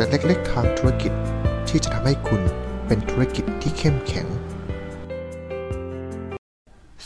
[0.00, 1.12] แต่เล็กๆ ทางธุรกิจ
[1.68, 2.42] ที่จะทำให้คุณ
[2.86, 4.26] เป็นธุรกิจที่เข้มแข็ง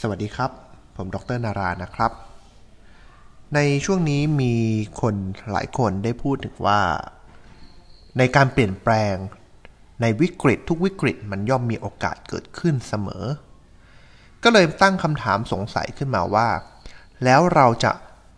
[0.00, 0.50] สวัสดีครับ
[0.96, 2.12] ผมดรนารานะครับ
[3.54, 4.54] ในช่วงนี้มี
[5.00, 5.14] คน
[5.52, 6.80] หลายคนได้พูดถึงว่า
[8.18, 9.14] ในการเปลี่ยนแปลง
[10.00, 13.24] ในวิกฤตทุกวิกฤตมันย่อมมีโอกาสเกิดขึ้นเสมอ
[14.42, 16.48] ก็เลยตั้งคำถามสงสัยขึ้นมาว่า
[17.24, 17.92] แล้วเราจะ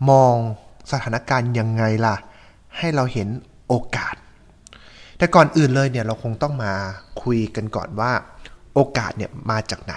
[0.09, 0.35] มอง
[0.91, 2.15] สถานการณ์ยังไงล่ะ
[2.77, 3.27] ให้เราเห็น
[3.69, 4.15] โอกาส
[5.17, 6.73] แต่ก่อนอื่นเลยเนี่ยเราคงต้องมา
[7.23, 8.11] คุยกันก่อนว่า
[8.73, 9.95] โอกาสเนี่ยมาจากไหน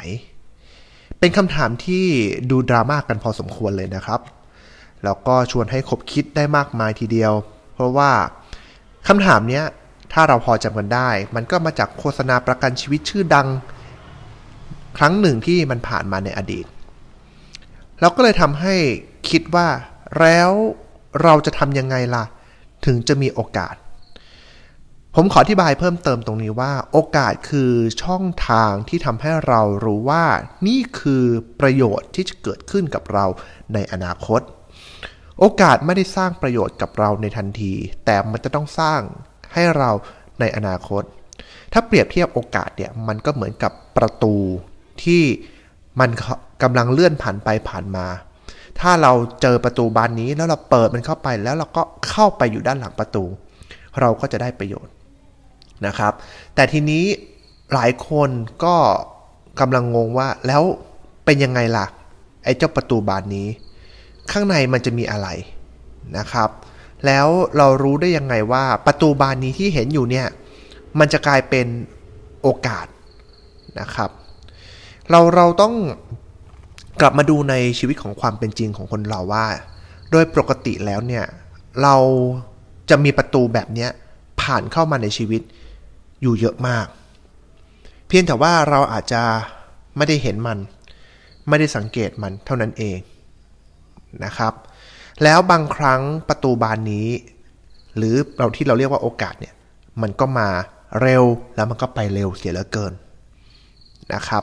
[1.19, 2.05] เป็นคำถามที่
[2.51, 4.21] ดูดราม่ากกันพอสมควรเลยนะครับ
[5.05, 7.33] แล้วก็ชวนให้คบคิดได้มากมายทีเดียว
[7.75, 8.11] เพราะว่า
[9.09, 9.65] คำถามเนี้ย
[10.13, 13.49] ถ้าเราพอจำกันได้ มันก็มาจากโฆษณาประกันชีวิตชื่อดัง
[14.99, 16.67] ครั้งหนึ่งที่มันผ่านมาในอดีต
[18.01, 18.75] เราก็เลยทำให้
[19.31, 19.69] คิดว่า
[20.21, 20.51] แล้ว
[21.23, 22.25] เราจะทำยังไงล่ะ
[22.87, 23.75] ถึงจะมีโอกาส
[25.17, 30.25] ผมขออธิบายเพิ่มเติมตรงนี้ว่า โอกาสคือช่องทางที่ทำให้เรารู้ว่า
[30.67, 31.25] นี่คือ
[31.61, 33.27] ประโยชน์ที่จะเกิดขึ้นกับเรา
[33.75, 34.41] ในอนาคต
[35.41, 37.73] โอกาสไม่ได้สร้างประโยชน์กับเราในทันที
[38.05, 39.01] แต่มันจะต้องสร้าง
[39.53, 39.91] ให้เรา
[40.41, 41.03] ในอนาคต
[41.73, 44.35] ถ้าเปรียบเทียบโอกาสเนี่ยมันก็เหมือนกับประตู
[45.03, 45.23] ที่
[46.01, 46.11] มัน
[46.63, 48.07] กำลังเลื่อนผ่านไปผ่านมา
[48.81, 53.25] ถ้าเราเจอประตูบานนี้แล้วเราเปิดมันเข้าไปแล้วเราก็เข้าไปอยู่ด้านหลังประตู
[54.01, 54.93] เราก็จะได้ประโยชน์
[55.87, 56.13] นะครับ
[56.55, 57.05] แต่ทีนี้
[57.75, 58.31] หลายคน
[58.65, 58.77] ก็
[59.61, 60.63] กำลังงงว่าแล้ว
[61.25, 61.87] เป็นยังไงล่ะ
[62.45, 63.49] ไอ้เจ้าประตูบานนี้
[64.31, 65.29] ข้างในมันจะมีอะไร
[66.19, 66.51] นะครับ
[67.07, 70.27] แล้วเรารู้ได้ยังไงว่าประตูบานนี้ที่เห็นอยู่เนี่ย
[70.99, 71.67] มันจะกลายเป็น
[72.43, 72.87] โอกาส
[73.81, 74.11] นะครับ
[75.11, 75.75] เราเราต้อง
[77.01, 79.47] กลับมาดูในชีวิตของความเป็นจริงของคนเราว่า
[80.11, 81.25] โดยปกติแล้วเนี่ย
[81.83, 81.97] เรา
[82.91, 83.87] จะมีประตูแบบนี้
[84.41, 85.43] ผ่านเข้ามาในชีวิต
[86.23, 86.87] อยู่เยอะมาก
[88.09, 89.23] เพียงแต่ว่าเราอาจจะ
[89.97, 90.59] ไม่ได้เห็นมัน
[91.49, 92.99] ไม่ได้สังเกตมันเท่านั้นเอง
[94.25, 94.53] นะครับ
[95.23, 97.09] แล้วบางครั้งประตูบานนี้
[97.97, 99.55] หรือเราที่เราเรียกว่าโอกาสเนี่ย
[100.03, 100.49] มันก็มา
[101.03, 102.93] เร็วแล้วมันก็ไปเร็วเสียเหลือเกิน
[104.15, 104.43] นะครับ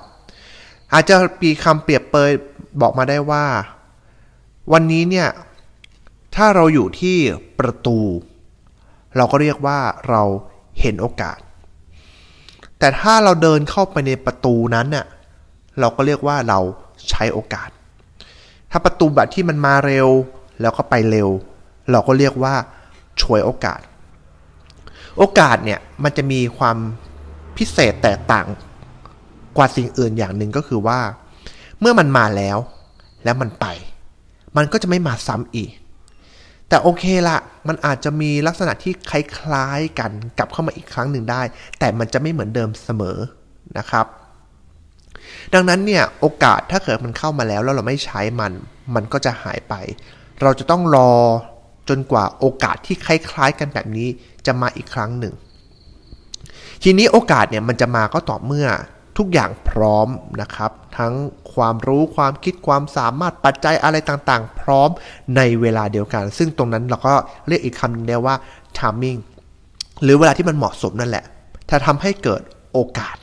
[0.94, 2.32] อาจจะปีคำเปรียบเปย
[2.82, 3.46] บอกมาได้ว่า
[4.74, 5.30] วันนี้เนี่ย
[6.36, 7.18] ถ้าเราอยู่ที่
[7.60, 8.00] ประตู
[9.16, 10.22] เราก็เรียกว่าเรา
[10.82, 11.40] เห็นโอกาส
[12.80, 15.06] แต่ถ้าเราเดินเข้าไปในประตูนั้นเนี่ย
[15.80, 16.60] เราก็เรียกว่าเรา
[17.10, 17.70] ใช้โอกาส
[18.72, 20.10] ถ้าประตูแบบที่มันมาเร็ว
[20.62, 21.30] แล้วก็ไปเร็ว
[21.92, 22.54] เราก็เรียกว่า
[23.22, 23.80] ช่วยโอกาส
[25.18, 26.78] โอกาสเนี่ยมันจะมีความ
[27.58, 28.48] พิเศษแตกต่าง
[29.58, 31.00] กว่าสิ่งอื่นอย่างหนึ่งก็คือว่า
[31.80, 32.58] เมื่อมันมาแล้ว
[33.24, 33.66] แล้วมันไป
[34.58, 35.72] มันก็จะไม่มาซ้ำอีก
[36.70, 41.42] แต่โอเคละมันอาจจะมีลักษณะที่คล้ายๆกันกลับเข้ามาอีกครั้งหนึ่งได้
[41.80, 43.18] แต่มันจะไม่เหมือนเดิมเสมอ
[43.78, 44.06] นะครับ
[45.54, 48.52] ดังนั้นเนี่ยโอกาสถ้าเกิดมันเข้ามาแล้วแล้วเราไม่ใช้มัน
[48.96, 49.74] มันก็จะหายไป
[50.42, 51.12] เราจะต้องรอ
[51.90, 54.08] จนกว่าโอกาสที่คล้ายๆกันแบบนี้
[54.46, 55.34] จะมาอีกครั้งหนึ่ง
[56.84, 58.68] ทีนี้โอกาสเนี่ยมันจะมาก็ต่อเมื่อ
[59.18, 60.08] ทุกอย่างพร้อม
[60.42, 61.14] นะครับ ทั้ง
[61.54, 64.90] ความรู้ความคิดความสามารถปัจจัยอะไรต่างๆ พร้อม
[65.36, 67.14] ในเวลาเดียวกัน ซึ่งตรงนั้นเราก็
[67.48, 68.36] เรียกอีกคำนึงได้ว่า
[68.78, 69.20] timing
[70.04, 71.26] หรือเวลาที่มันเหมาะสมนั่นแหละ
[71.70, 72.42] ถ้าทำให้เกิด
[72.74, 73.18] โอกาส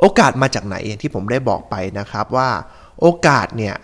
[0.00, 2.48] โอกาสมาจากไหนอย่างที่ผมได้บอกไปนะครับว่า
[3.00, 3.74] โอกาสเนี่ย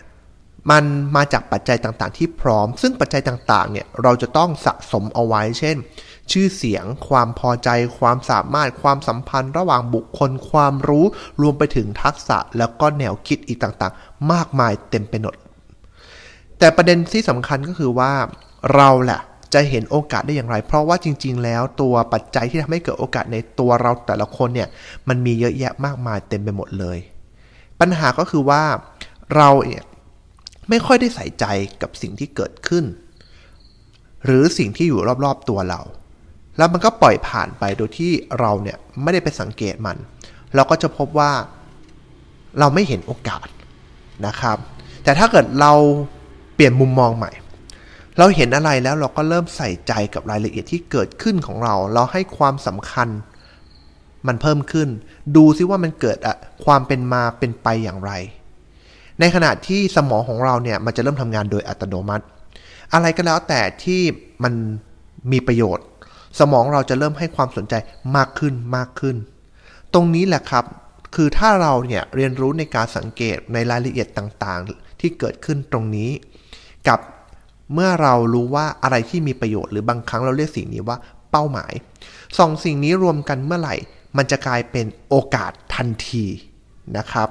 [0.70, 0.84] มัน
[1.16, 5.76] มาจากปัจจัยต่างๆ ที่พร้อม ซึ่งปัจจัยต่างๆเนี่ยเราจะต้องสะสมเอาไว้ เช่น
[6.32, 11.04] ชื่อเสียง ความพอใจ ความสามารถ ความสัมพันธ์ ระหว่างบุคคล ความรู้
[11.40, 15.34] รวมไปถึงทักษะแล้วก็แนวคิดอีกต่างๆ มากมายเต็มไปหมด
[16.58, 18.12] แต่ประเด็นที่สำคัญก็คือว่า
[18.74, 19.20] เราแหละ
[19.54, 24.68] จะเห็นโอกาสได้อย่างไร เพราะว่าจริง ๆ แล้วตัวปัจจัยที่ทำให้เกิดโอกาสในตัวเราแต่ละคนเนี่ย
[25.08, 26.98] มันมีเยอะแยะมากมายเต็มไปหมดเลย
[27.80, 28.62] ปัญหาก็คือว่า
[29.36, 29.84] เราเนี่ย
[30.68, 31.44] ไม่ค่อยได้ใส่ใจ
[31.82, 32.84] กับสิ่งที่เกิดขึ้น
[34.24, 35.80] หรือสิ่งที่อยู่รอบ ๆ ตัวเรา
[36.58, 39.96] แล้วมันก็ปล่อยผ่านไปโดยที่เราเนี่ยไม่ได้ไปสังเกตมัน
[40.54, 41.32] เราก็จะพบว่า
[42.58, 43.46] เราไม่เห็นโอกาส
[44.26, 44.56] นะครับ
[45.04, 45.72] แต่ถ้าเกิดเรา
[46.54, 47.32] เปลี่ยนมุมมองใหม่
[48.18, 53.08] เราเห็นอะไรแล้วเราก็เริ่มใส่ใจกับรายละเอียดที่เกิดขึ้นของเรา เราให้ความสำคัญ
[54.26, 54.88] มันเพิ่มขึ้น
[55.36, 58.12] ดูซิว่ามันเกิดอะความเป็นมาเป็นไปอย่างไร
[59.20, 62.24] ในขณะที่สมองของเราเนี่ยมันจะเริ่มทำงานโดยอัตโนมัติ
[62.92, 64.00] อะไรก็แล้วแต่ที่
[64.44, 64.54] มัน
[65.32, 65.86] มีประโยชน์
[66.38, 67.74] สมองเราจะเริ่มให้ความสนใจ
[68.16, 69.16] มากขึ้นมากขึ้น
[69.94, 70.64] ตรงนี้แหละครับ
[71.14, 76.10] คือถ้าเราเนี่ยเรียนรู้ในการสังเกตในรายละเอียดต่างๆ ที่เกิดขึ้นตรงนี้
[76.88, 77.00] กับ
[77.74, 80.96] เมื่อเรารู้ว่าอะไรที่มีประโยชน์หรือบางครั้งเราเรียกสิ่งนี้ว่า
[81.30, 81.72] เป้าหมาย
[82.38, 83.76] สองสิ่งนี้รวมกันเมื่อไหร่
[84.16, 86.24] มันจะกลายเป็นโอกาสทันที
[86.96, 87.28] นะครับ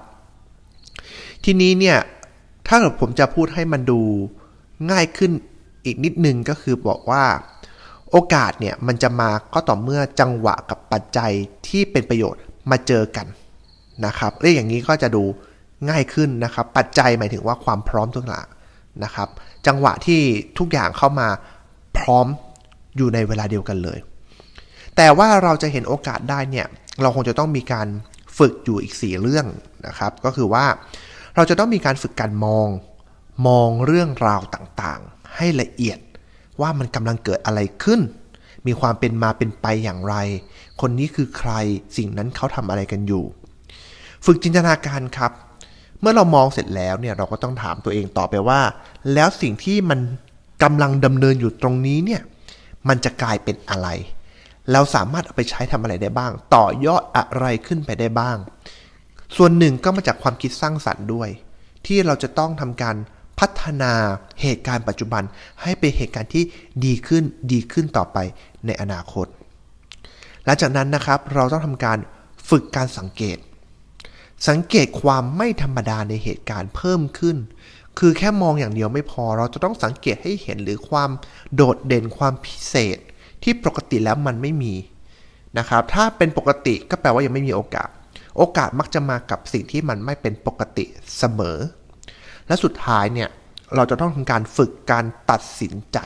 [1.43, 1.97] ทีนี้เนี่ย
[2.67, 4.01] ถ้าเกิดผมจะพูดให้มันดู
[4.91, 5.31] ง่ายขึ้น
[5.85, 7.23] อีกนิดนึงก็คือบอกว่า
[8.11, 11.31] โอกาสเนี่ยมันจะมาก็ต่อเมื่อจังหวะกับปัจจัย
[11.67, 12.41] ที่เป็นประโยชน์
[12.71, 13.27] มาเจอกัน
[14.05, 15.23] นะครับเรื่องอย่างนี้ก็จะดู
[15.89, 18.47] ง่ายขึ้นนะครับ ปัจจัยหมายถึงว่าความพร้อมทุกอย่าง
[19.03, 19.29] นะครับ
[19.67, 20.21] จังหวะที่
[20.59, 21.27] ทุกอย่างเข้ามา
[21.97, 22.27] พร้อม
[22.97, 23.99] อยู่ในเวลาเดียวกันเลย
[24.97, 26.67] แต่ว่าเราจะเห็นโอกาสได้เนี่ย
[27.01, 27.87] เราคงจะต้องมีการ
[28.37, 29.45] ฝึกอยู่อีก 4 เรื่อง
[29.87, 30.65] นะครับ ก็คือว่า
[31.35, 32.67] เราจะต้องมีการฝึกการมอง
[33.47, 35.99] มองเรื่องราวต่างๆ ให้ละเอียด
[36.61, 38.01] ว่ามันกำลังเกิดอะไรขึ้น
[38.67, 40.15] มีความเป็นมาเป็นไปอย่างไร
[40.81, 41.51] คนนี้คือใคร
[41.97, 43.23] สิ่งนั้นเขาทำอะไรกันอยู่
[44.25, 45.31] ฝึกจินตนาการครับ
[46.01, 48.61] เมื่อเรามองเสร็จแล้วเนี่ยเราก็ต้องถามตัวเองต่อไปว่า
[49.13, 49.99] แล้วสิ่งที่มัน
[50.63, 52.21] กำลังดำเนินอยู่ตรงนี้เนี่ย
[52.87, 53.87] มันจะกลายเป็นอะไร
[54.71, 58.37] เราสามารถเอาไปใช้ทำอะไรได้บ้าง ต่อยอดอะไรขึ้นไปได้บ้าง
[59.37, 61.29] ส่วนหนึ่งก็มาจากความคิดสร้างสรรค์ด้วย
[61.85, 62.95] ที่เราจะต้องทำการ
[63.41, 63.93] พัฒนา
[64.41, 65.23] เหตุการณ์ปัจจุบัน
[65.61, 66.43] ให้เป็นเหตุการณ์ที่
[66.85, 68.17] ดีขึ้นดีขึ้นต่อไป
[68.65, 69.27] ในอนาคต
[70.45, 71.97] หลังจากนั้นนะครับเราต้องทำการ
[72.49, 73.37] ฝึกการสังเกต
[74.47, 77.37] สังเกตความไม่ธรรมดาในเหตุการณ์เพิ่มขึ้น
[77.99, 81.09] คือแค่มองอย่างเดียวไม่พอ เราจะต้องสังเกตให้เห็นหรือความ
[81.55, 82.97] โดดเด่นความพิเศษ
[83.43, 84.73] ที่ปกติแล้วมันไม่มี
[85.57, 87.89] นะครับ ถ้าเป็นปกติก็แปลว่ายังไม่มีโอกาส
[88.37, 90.85] โอกาสมักจะมากับสิ่งที่มันไม่เป็นปกติ
[91.17, 91.57] เสมอ
[92.51, 93.29] และสุดท้ายเนี่ย
[93.75, 95.99] เราจะต้องทำการฝึกการตัดสินใจ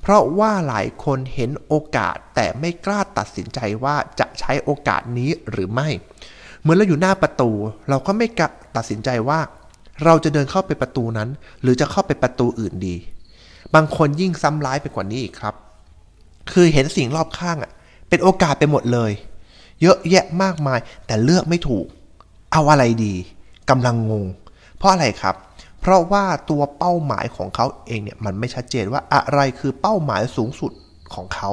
[0.00, 5.88] เพราะว่าหลายคนเห็นโอกาสแต่ไม่กล้าตัดสินใจว่าจะใช้โอกาสนี้หรือไม่
[6.60, 7.50] เหมือนเราอยู่หน้าประตู
[7.88, 9.40] เราก็ไม่กล้าตัดสินใจว่า
[10.04, 11.28] เราจะเดินเข้าไปประตูนั้น
[11.62, 12.96] หรือจะเข้าไปประตูอื่นดี
[13.74, 15.54] บางคนยิ่งซ้ำร้ายไปกว่านี้อีกครับ
[16.52, 17.72] คือเห็นสิ่งรอบข้างอะ
[18.08, 19.12] เป็นโอกาสไปหมดเลย
[19.82, 21.86] เยอะแยะมากมายแต่เลือกไม่ถูก
[22.52, 23.14] เอาอะไรดี
[23.70, 24.26] กำลังงง
[24.78, 25.34] เพราะอะไรครับ
[25.80, 30.72] เพราะว่าตัวเป้าหมายของเขาเองเนี่ยมันไม่ชัดเจนว่าอะไรคือเป้าหมายสูงสุด
[31.14, 31.50] ของเขา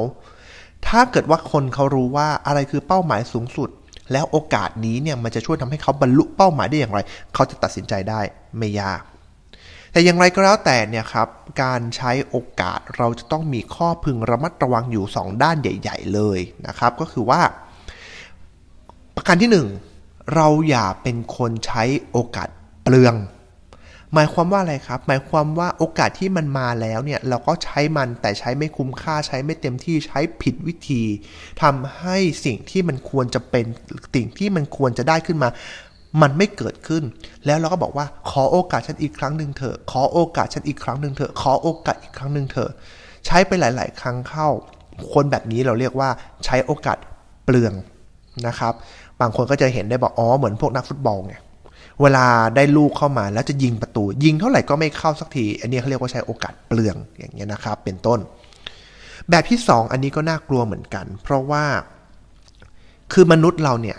[0.88, 3.70] ถ้าเกิดว่าคนเขารู้ว่าอะไรคือเป้าหมายสูงสุด
[4.12, 7.00] แล้วโอกาสนี้เนี่ยมันจะช่วยทำให้เขาบรรลุเป้าหมายได้อย่างไร
[7.34, 8.22] เขาจะตัดสินใจได้
[8.58, 9.02] ไม่ยาก
[9.92, 11.28] แต่อย่างไรก็แล้วแต่เนี่ยครับ
[11.64, 17.42] การใช้โอกาสเราจะต้องมีข้อพึงระมัดระวังอยู่ 2 ด้านใหญ่ ๆ เลยนะครับ ก็คือว่า
[19.16, 19.50] ประการที่
[19.94, 22.50] 1 เราอย่าเป็นคนใช้โอกาส
[22.86, 23.16] เปลือง
[24.14, 31.04] หมายความว่าอะไรครับ หมายความว่าโอกาสที่มันมาแล้วเนี่ยเราก็ใช้มันแต่ใช้ไม่คุ้มค่าใช้ไม่เต็มที่ใช้ผิดวิธี
[31.62, 33.66] ทำให้สิ่งที่มันควรจะเป็น
[34.16, 35.50] สิ่งที่มันควรจะได้ขึ้นมา
[36.22, 37.04] มันไม่เกิดขึ้น
[37.46, 42.72] แล้วเราก็บอกว่าขอโอกาสฉันอีกครั้งหนึ่งเถอะ ขอโอกาสฉันอีกครั้งหนึ่งเถอะ ขอโอกาสอีกครั้งหนึ่งเถอะ
[43.26, 44.48] ใช้ไปหลาย ๆ ครั้งเข้า
[45.14, 46.10] คนแบบนี้เราเรียกว่า
[46.46, 46.98] ใช้โอกาส
[47.46, 47.74] เปลือง
[48.48, 48.74] นะครับ
[49.22, 51.36] บางคนก็จะเห็นได้บอกอ๋อเหมือนพวกนักฟุตบอลไง
[52.02, 52.26] เวลา
[52.56, 58.20] ได้ลูกเข้ามาแล้วจะยิงประตู ยิงเท่าไหร่ก็ไม่เข้าสักที อันนี้เขาเรียกว่าใช้โอกาสเปลืองอย่างเงี้ยนะครับ เป็นต้น
[59.30, 61.64] แบบที่ 2 อันนี้ก็น่ากลัวเหมือนกัน เพราะว่า
[63.14, 63.98] คือมนุษย์เราเนี่ย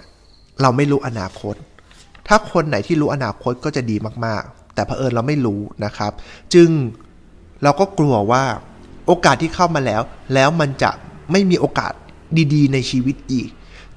[0.62, 1.54] เราไม่รู้อนาคต
[2.28, 3.96] ถ้าคนไหนที่รู้อนาคตก็จะดี
[4.26, 6.12] มากๆ แต่เผอิญเราไม่รู้นะครับ
[6.54, 6.68] จึง
[7.62, 8.44] เราก็กลัวว่า
[9.06, 10.02] โอกาสที่เข้ามาแล้ว
[10.34, 10.90] แล้วมันจะ
[11.32, 11.92] ไม่มีโอกาส
[12.54, 13.48] ดีๆ ในชีวิตอีก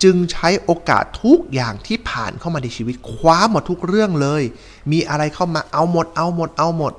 [0.03, 4.43] จึงใช้โอกาสทุกอย่างที่ผ่านเข้ามาในชีวิตคว้าหมดทุกเรื่องเลย
[4.91, 6.93] มีอะไรเข้ามาเอาหมด เอาหมด เอาหมด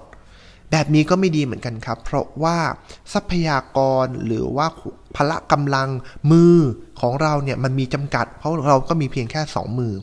[0.71, 2.59] แบบนี้ก็ไม่ดีเหมือนกันครับ เพราะว่า
[3.13, 4.67] ทรัพยากรหรือว่า
[5.17, 5.89] พละกำลัง
[6.31, 6.57] มือ
[7.01, 9.95] ของเราเนี่ยมันมีจำกัด เพราะเราก็มีเพียงแค่สองมือ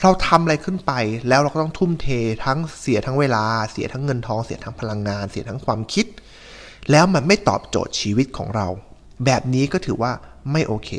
[0.00, 0.92] เราทำอะไรขึ้นไป
[1.28, 2.06] แล้วเราก็ต้องทุ่มเท
[2.44, 6.06] ทั้งเสียทั้งเวลา เสียทั้งเงินทองเสียทั้งพลังงาน เสียทั้งความคิด
[6.90, 8.66] แล้วมันไม่ตอบโจทย์ชีวิตของเรา
[9.24, 10.12] แบบนี้ก็ถือว่า
[10.52, 10.90] ไม่โอเค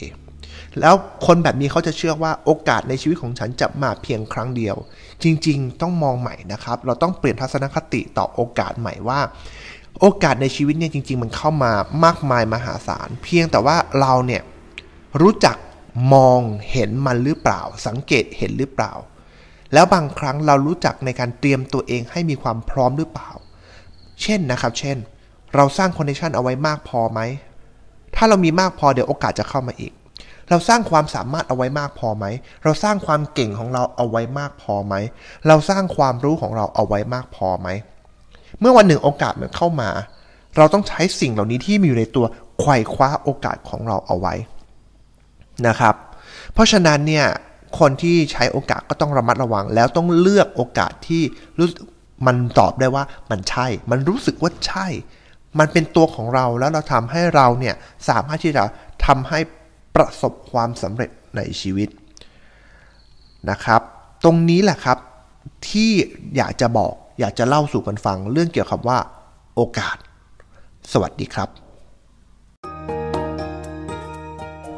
[0.80, 0.94] แล้ว
[1.26, 4.76] คนแบบนี้เขาจะเชื่อว่าโอกาสในชีวิตของฉันจะมาเพียงครั้งเดียว
[5.24, 9.20] จริงๆ ต้องมองใหม่นะครับ เราต้องเปลี่ยนทัศนคติต่อโอกาสใหม่ว่า
[10.02, 11.72] โอกาสในชีวิตเนี่ยจริง ๆ มันเข้ามา
[12.06, 14.42] มากมายมหาศาล เพียงแต่ว่าเราเนี่ย
[15.22, 15.58] รู้จัก
[16.14, 16.40] มอง
[16.72, 18.94] เห็นมันหรือเปล่า สังเกตเห็นหรือเปล่า
[19.74, 23.32] แล้วบางครั้งเรารู้จักในการเตรียมตัวเองให้มีความพร้อมหรือเปล่า
[24.22, 24.98] เช่นนะครับ เช่น
[25.56, 27.20] เราสร้างคอนเนคชันเอาไว้มากพอไหม
[28.16, 29.94] ถ้าเรามีมากพอเดี๋ยวโอกาสจะเข้ามาอีก
[30.50, 32.26] เราสร้างความสามารถเอาไว้มากพอไหม
[32.64, 34.96] เราสร้างความเก่งของเราเอาไว้มากพอไหม
[35.48, 37.70] เราสร้างความรู้ของเราเอาไว้มากพอไหม
[38.60, 39.90] เมื่อวันหนึ่งโอกาสมันเข้ามา
[40.58, 42.26] เราต้องใช้สิ่งเหล่านี้ที่มีอยู่ในตัว
[42.60, 44.34] ไขว่คว้าโอกาสของเราเอาไว้
[45.68, 45.96] นะครับ
[46.54, 47.26] เพราะฉะนั้นเนี่ย
[47.80, 51.22] คนที่ใช้โอกาสก็ต้องระมัดระวัง แล้วต้องเลือกโอกาสที่
[51.58, 51.68] รู้
[52.28, 54.88] มันตอบได้ว่ามันใช่ มันรู้สึกว่าใช่
[55.60, 57.76] มันเป็นตัวของเราแล้วเราทำให้เราเนี่ย
[58.10, 58.64] สามารถที่จะ
[59.06, 59.40] ทำให้
[59.96, 61.90] ประสบความสำเร็จในชีวิต
[63.50, 63.82] นะครับ
[64.24, 64.98] ตรงนี้แหละครับ
[65.70, 65.92] ที่
[66.38, 69.00] อยากจะบอกอยากจะเล่าสู่กันฟังเรื่องเกี่ยวกับว่า
[69.56, 69.98] โอกาส
[70.92, 71.50] สวัสดีครับ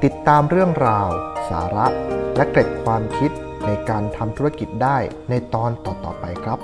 [0.04, 1.10] ติดตามเรื่องราว
[1.50, 1.88] สาระ
[2.36, 3.32] และเกร็ดความคิด
[3.66, 4.98] ในการทำธุรกิจได้
[5.30, 6.60] ในตอนต่อๆไปครับ